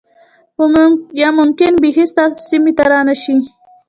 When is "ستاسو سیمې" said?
2.11-2.71